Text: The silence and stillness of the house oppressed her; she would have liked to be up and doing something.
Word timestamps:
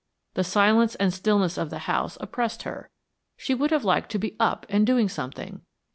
The 0.33 0.43
silence 0.43 0.95
and 0.95 1.13
stillness 1.13 1.59
of 1.59 1.69
the 1.69 1.77
house 1.85 2.17
oppressed 2.19 2.63
her; 2.63 2.89
she 3.37 3.53
would 3.53 3.69
have 3.69 3.83
liked 3.85 4.09
to 4.13 4.17
be 4.17 4.35
up 4.39 4.65
and 4.67 4.83
doing 4.87 5.07
something. 5.07 5.61